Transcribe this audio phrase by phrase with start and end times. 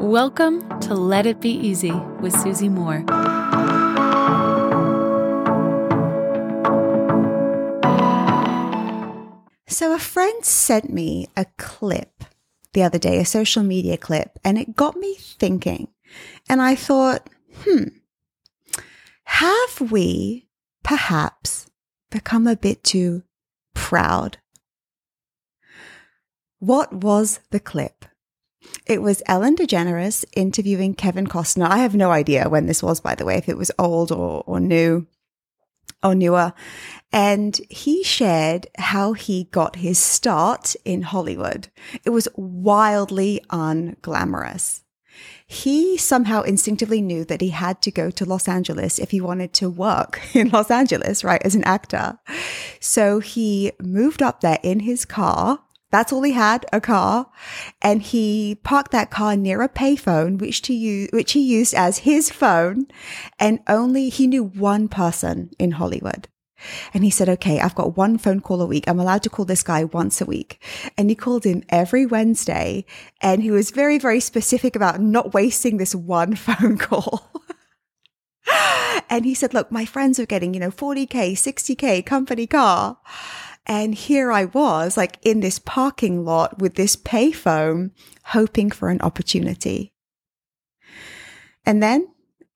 [0.00, 3.04] Welcome to Let It Be Easy with Susie Moore.
[9.68, 12.24] So, a friend sent me a clip
[12.72, 15.88] the other day, a social media clip, and it got me thinking.
[16.48, 17.28] And I thought,
[17.64, 17.88] hmm,
[19.24, 20.48] have we
[20.82, 21.70] perhaps
[22.08, 23.22] become a bit too
[23.74, 24.38] proud?
[26.58, 28.06] What was the clip?
[28.86, 31.68] It was Ellen DeGeneres interviewing Kevin Costner.
[31.68, 34.42] I have no idea when this was, by the way, if it was old or,
[34.46, 35.06] or new
[36.02, 36.52] or newer.
[37.12, 41.68] And he shared how he got his start in Hollywood.
[42.04, 44.82] It was wildly unglamorous.
[45.46, 49.52] He somehow instinctively knew that he had to go to Los Angeles if he wanted
[49.54, 52.18] to work in Los Angeles, right, as an actor.
[52.78, 57.30] So he moved up there in his car that's all he had, a car.
[57.82, 61.98] And he parked that car near a payphone, which to use, which he used as
[61.98, 62.86] his phone.
[63.38, 66.28] And only he knew one person in Hollywood.
[66.92, 68.84] And he said, okay, I've got one phone call a week.
[68.86, 70.62] I'm allowed to call this guy once a week.
[70.96, 72.84] And he called him every Wednesday.
[73.20, 77.30] And he was very, very specific about not wasting this one phone call.
[79.08, 82.98] and he said, look, my friends are getting, you know, 40K, 60K company car.
[83.70, 87.92] And here I was, like in this parking lot with this payphone,
[88.24, 89.92] hoping for an opportunity.
[91.64, 92.08] And then,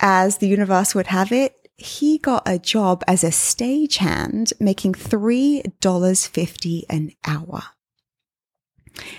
[0.00, 6.82] as the universe would have it, he got a job as a stagehand making $3.50
[6.90, 7.62] an hour.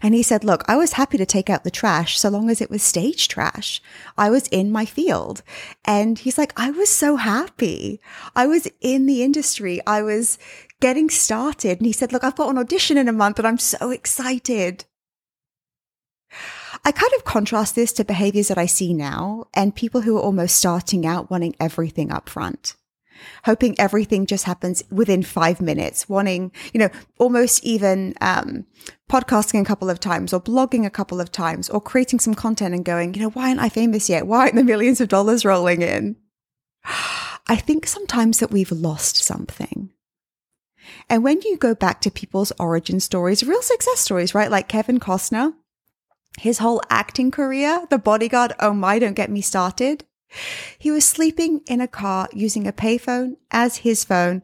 [0.00, 2.60] And he said, look, I was happy to take out the trash so long as
[2.60, 3.82] it was stage trash.
[4.16, 5.42] I was in my field.
[5.84, 8.00] And he's like, I was so happy.
[8.36, 9.80] I was in the industry.
[9.86, 10.38] I was
[10.84, 11.78] getting started.
[11.78, 14.84] And he said, look, I've got an audition in a month and I'm so excited.
[16.84, 20.20] I kind of contrast this to behaviors that I see now and people who are
[20.20, 22.76] almost starting out wanting everything up front
[23.44, 28.66] hoping everything just happens within five minutes, wanting, you know, almost even um,
[29.08, 32.74] podcasting a couple of times or blogging a couple of times or creating some content
[32.74, 34.26] and going, you know, why aren't I famous yet?
[34.26, 36.16] Why aren't the millions of dollars rolling in?
[37.46, 39.93] I think sometimes that we've lost something.
[41.08, 44.50] And when you go back to people's origin stories, real success stories, right?
[44.50, 45.54] Like Kevin Costner,
[46.38, 50.04] his whole acting career, the bodyguard, oh my, don't get me started.
[50.78, 54.42] He was sleeping in a car using a payphone as his phone,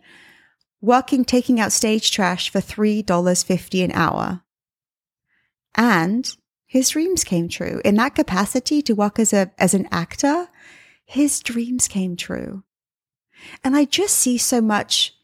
[0.81, 4.43] working taking out stage trash for $3.50 an hour.
[5.75, 6.31] And
[6.67, 7.81] his dreams came true.
[7.85, 10.49] In that capacity to work as a as an actor,
[11.05, 12.63] his dreams came true.
[13.65, 15.15] And I just see so much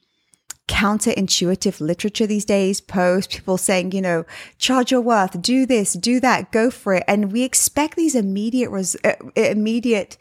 [0.68, 4.24] counterintuitive literature these days, posts, people saying, you know,
[4.58, 7.04] charge your worth, do this, do that, go for it.
[7.06, 10.16] And we expect these immediate, res- uh, immediate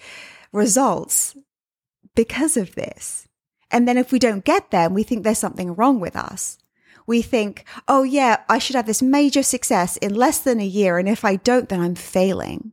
[0.51, 1.35] results
[2.13, 3.27] because of this.
[3.71, 6.57] And then if we don't get them, we think there's something wrong with us.
[7.07, 10.97] We think, oh yeah, I should have this major success in less than a year.
[10.97, 12.71] And if I don't, then I'm failing.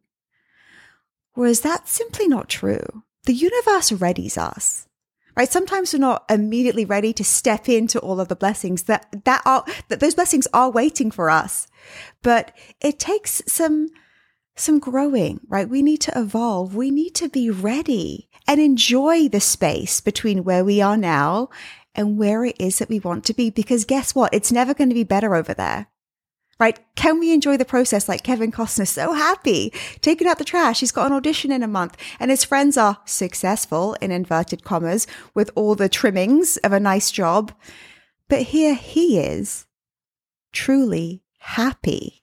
[1.35, 3.03] Whereas that's simply not true.
[3.25, 4.89] The universe readies us,
[5.37, 5.51] right?
[5.51, 9.65] Sometimes we're not immediately ready to step into all of the blessings that, that are,
[9.89, 11.67] that those blessings are waiting for us.
[12.23, 13.89] But it takes some
[14.55, 15.69] some growing, right?
[15.69, 16.75] We need to evolve.
[16.75, 21.49] We need to be ready and enjoy the space between where we are now
[21.95, 23.51] and where it is that we want to be.
[23.51, 24.35] Because guess what?
[24.35, 25.87] It's never going to be better over there.
[26.63, 26.79] Right?
[26.95, 28.87] Can we enjoy the process like Kevin Costner?
[28.87, 30.79] So happy, taking out the trash.
[30.79, 35.09] He's got an audition in a month and his friends are successful in inverted commas
[35.35, 37.51] with all the trimmings of a nice job.
[38.29, 39.67] But here he is
[40.53, 42.23] truly happy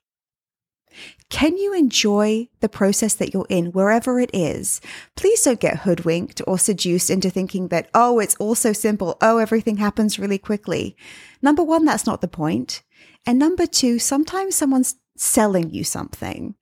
[1.30, 4.80] can you enjoy the process that you're in wherever it is?
[5.14, 9.16] Please don't get hoodwinked or seduced into thinking that, oh, it's all so simple.
[9.22, 10.96] Oh, everything happens really quickly.
[11.40, 12.82] Number one, that's not the point.
[13.26, 16.54] And number two, sometimes someone's selling you something.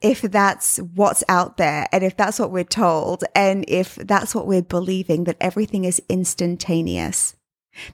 [0.00, 4.46] If that's what's out there and if that's what we're told and if that's what
[4.46, 7.36] we're believing that everything is instantaneous.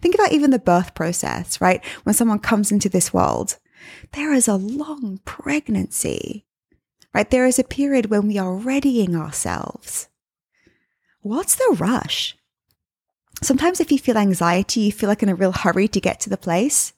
[0.01, 1.85] Think about even the birth process, right?
[2.05, 3.59] When someone comes into this world,
[4.13, 6.47] there is a long pregnancy,
[7.13, 7.29] right?
[7.29, 10.09] There is a period when we are readying ourselves.
[11.21, 12.37] What's the rush?
[13.43, 16.31] Sometimes, if you feel anxiety, you feel like in a real hurry to get to
[16.31, 16.95] the place.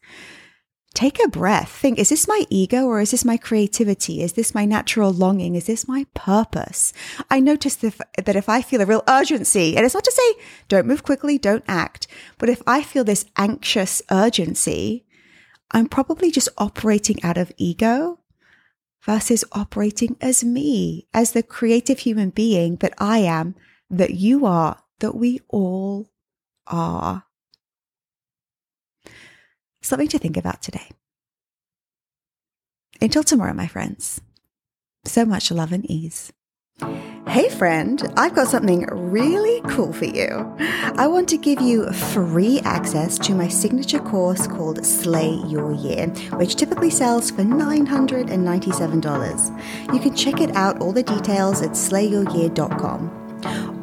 [0.94, 1.70] Take a breath.
[1.70, 4.20] Think, is this my ego or is this my creativity?
[4.22, 5.54] Is this my natural longing?
[5.54, 6.92] Is this my purpose?
[7.30, 10.86] I notice that if I feel a real urgency, and it's not to say don't
[10.86, 15.04] move quickly, don't act, but if I feel this anxious urgency,
[15.70, 18.18] I'm probably just operating out of ego
[19.02, 23.54] versus operating as me, as the creative human being that I am,
[23.88, 26.10] that you are, that we all
[26.66, 27.27] are.
[29.82, 30.90] Something to think about today.
[33.00, 34.20] Until tomorrow, my friends.
[35.04, 36.32] So much love and ease.
[37.28, 40.56] Hey, friend, I've got something really cool for you.
[40.58, 46.06] I want to give you free access to my signature course called Slay Your Year,
[46.38, 49.92] which typically sells for $997.
[49.92, 53.27] You can check it out, all the details at slayyouryear.com.